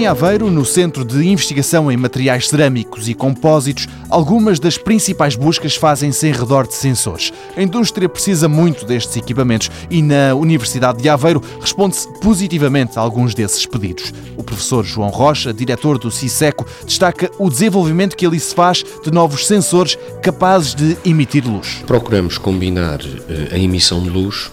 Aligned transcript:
Em 0.00 0.06
Aveiro, 0.06 0.50
no 0.50 0.64
Centro 0.64 1.04
de 1.04 1.28
Investigação 1.28 1.92
em 1.92 1.96
Materiais 1.98 2.48
Cerâmicos 2.48 3.06
e 3.06 3.12
Compósitos, 3.12 3.86
algumas 4.08 4.58
das 4.58 4.78
principais 4.78 5.36
buscas 5.36 5.76
fazem-se 5.76 6.26
em 6.26 6.32
redor 6.32 6.66
de 6.66 6.72
sensores. 6.72 7.30
A 7.54 7.62
indústria 7.62 8.08
precisa 8.08 8.48
muito 8.48 8.86
destes 8.86 9.14
equipamentos 9.18 9.70
e 9.90 10.00
na 10.00 10.34
Universidade 10.34 11.02
de 11.02 11.08
Aveiro 11.10 11.42
responde-se 11.60 12.08
positivamente 12.20 12.98
a 12.98 13.02
alguns 13.02 13.34
desses 13.34 13.66
pedidos. 13.66 14.10
O 14.38 14.42
professor 14.42 14.86
João 14.86 15.10
Rocha, 15.10 15.52
diretor 15.52 15.98
do 15.98 16.10
CISECO, 16.10 16.64
destaca 16.86 17.30
o 17.38 17.50
desenvolvimento 17.50 18.16
que 18.16 18.24
ali 18.24 18.40
se 18.40 18.54
faz 18.54 18.82
de 19.04 19.10
novos 19.10 19.46
sensores 19.46 19.98
capazes 20.22 20.74
de 20.74 20.96
emitir 21.04 21.46
luz. 21.46 21.84
Procuramos 21.86 22.38
combinar 22.38 23.00
eh, 23.02 23.50
a 23.52 23.58
emissão 23.58 24.02
de 24.02 24.08
luz 24.08 24.50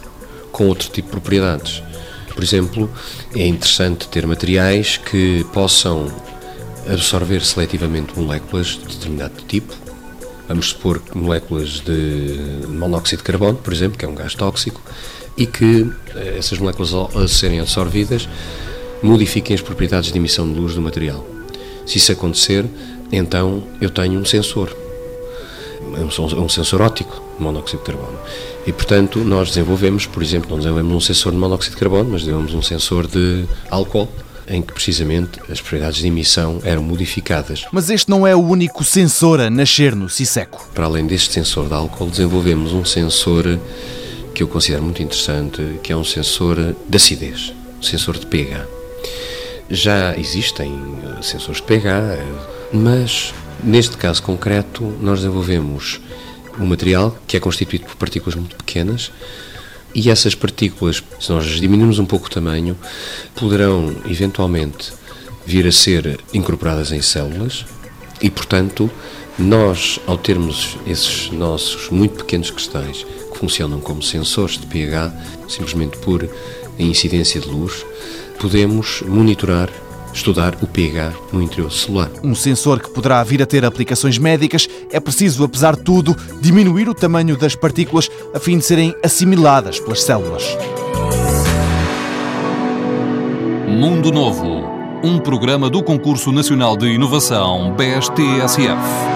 com 0.51 0.67
outro 0.67 0.89
tipo 0.89 1.07
de 1.07 1.11
propriedades. 1.11 1.81
Por 2.37 2.43
exemplo, 2.43 2.87
é 3.35 3.47
interessante 3.47 4.07
ter 4.09 4.27
materiais 4.27 4.95
que 4.95 5.43
possam 5.51 6.05
absorver 6.87 7.43
seletivamente 7.43 8.13
moléculas 8.15 8.77
de 8.77 8.95
determinado 8.95 9.41
tipo. 9.47 9.73
Vamos 10.47 10.67
supor 10.67 11.01
moléculas 11.15 11.79
de 11.79 12.67
monóxido 12.67 13.23
de 13.23 13.23
carbono, 13.23 13.57
por 13.57 13.73
exemplo, 13.73 13.97
que 13.97 14.05
é 14.05 14.07
um 14.07 14.13
gás 14.13 14.35
tóxico, 14.35 14.79
e 15.35 15.47
que 15.47 15.91
eh, 16.15 16.35
essas 16.37 16.59
moléculas, 16.59 16.93
ao 16.93 17.27
serem 17.27 17.59
absorvidas, 17.59 18.29
modifiquem 19.01 19.55
as 19.55 19.61
propriedades 19.61 20.11
de 20.11 20.19
emissão 20.19 20.47
de 20.47 20.59
luz 20.59 20.75
do 20.75 20.81
material. 20.81 21.27
Se 21.87 21.97
isso 21.97 22.11
acontecer, 22.11 22.67
então 23.11 23.63
eu 23.81 23.89
tenho 23.89 24.19
um 24.19 24.25
sensor, 24.25 24.77
um 26.37 26.49
sensor 26.49 26.81
óptico 26.81 27.21
de 27.37 27.43
monóxido 27.43 27.79
de 27.79 27.85
carbono. 27.85 28.17
E, 28.65 28.73
portanto, 28.73 29.19
nós 29.19 29.49
desenvolvemos, 29.49 30.05
por 30.05 30.21
exemplo, 30.21 30.49
não 30.49 30.57
desenvolvemos 30.57 30.93
um 30.93 30.99
sensor 30.99 31.31
de 31.31 31.37
monóxido 31.37 31.75
de 31.75 31.79
carbono, 31.79 32.09
mas 32.11 32.21
desenvolvemos 32.21 32.53
um 32.53 32.61
sensor 32.61 33.07
de 33.07 33.45
álcool, 33.69 34.09
em 34.47 34.61
que 34.61 34.73
precisamente 34.73 35.39
as 35.49 35.59
propriedades 35.59 35.99
de 35.99 36.07
emissão 36.07 36.59
eram 36.63 36.81
modificadas. 36.81 37.65
Mas 37.71 37.89
este 37.89 38.09
não 38.09 38.25
é 38.25 38.35
o 38.35 38.39
único 38.39 38.83
sensor 38.83 39.39
a 39.41 39.49
nascer 39.49 39.95
no 39.95 40.09
CISECO. 40.09 40.69
Para 40.73 40.85
além 40.85 41.05
deste 41.05 41.33
sensor 41.33 41.67
de 41.67 41.73
álcool, 41.73 42.09
desenvolvemos 42.09 42.73
um 42.73 42.85
sensor 42.85 43.59
que 44.33 44.43
eu 44.43 44.47
considero 44.47 44.83
muito 44.83 45.01
interessante, 45.01 45.79
que 45.81 45.91
é 45.91 45.97
um 45.97 46.03
sensor 46.03 46.75
de 46.87 46.95
acidez, 46.95 47.53
um 47.79 47.83
sensor 47.83 48.17
de 48.17 48.25
pH. 48.25 48.65
Já 49.69 50.15
existem 50.17 50.71
eh, 51.03 51.21
sensores 51.21 51.57
de 51.57 51.63
pH, 51.63 51.89
eh, 51.89 52.25
mas 52.71 53.33
neste 53.63 53.97
caso 53.97 54.21
concreto 54.23 54.83
nós 55.01 55.19
desenvolvemos 55.19 55.99
um 56.59 56.65
material 56.65 57.17
que 57.27 57.37
é 57.37 57.39
constituído 57.39 57.85
por 57.85 57.95
partículas 57.95 58.35
muito 58.35 58.55
pequenas 58.55 59.11
e 59.93 60.09
essas 60.09 60.35
partículas, 60.35 61.03
se 61.19 61.31
nós 61.31 61.45
diminuirmos 61.45 61.99
um 61.99 62.05
pouco 62.05 62.27
o 62.27 62.29
tamanho, 62.29 62.77
poderão 63.35 63.95
eventualmente 64.05 64.93
vir 65.45 65.65
a 65.65 65.71
ser 65.71 66.19
incorporadas 66.33 66.91
em 66.91 67.01
células 67.01 67.65
e, 68.21 68.29
portanto, 68.29 68.91
nós, 69.39 69.99
ao 70.05 70.17
termos 70.17 70.77
esses 70.85 71.31
nossos 71.31 71.89
muito 71.89 72.15
pequenos 72.15 72.51
cristais 72.51 73.05
que 73.31 73.37
funcionam 73.37 73.79
como 73.79 74.01
sensores 74.03 74.57
de 74.57 74.65
pH, 74.65 75.13
simplesmente 75.47 75.97
por 75.99 76.29
incidência 76.77 77.39
de 77.39 77.47
luz, 77.47 77.85
podemos 78.39 79.01
monitorar 79.01 79.69
estudar 80.17 80.55
o 80.61 80.67
pH 80.67 81.13
no 81.31 81.41
interior 81.41 81.71
celular. 81.71 82.09
Um 82.23 82.35
sensor 82.35 82.79
que 82.79 82.89
poderá 82.89 83.23
vir 83.23 83.41
a 83.41 83.45
ter 83.45 83.63
aplicações 83.63 84.17
médicas, 84.17 84.67
é 84.91 84.99
preciso, 84.99 85.43
apesar 85.43 85.75
de 85.75 85.83
tudo, 85.83 86.15
diminuir 86.41 86.89
o 86.89 86.93
tamanho 86.93 87.37
das 87.37 87.55
partículas 87.55 88.09
a 88.33 88.39
fim 88.39 88.57
de 88.57 88.65
serem 88.65 88.93
assimiladas 89.03 89.79
pelas 89.79 90.03
células. 90.03 90.43
Mundo 93.67 94.11
Novo, 94.11 94.63
um 95.03 95.19
programa 95.19 95.69
do 95.69 95.83
Concurso 95.83 96.31
Nacional 96.31 96.75
de 96.75 96.87
Inovação 96.87 97.75
BSTSF. 97.75 99.06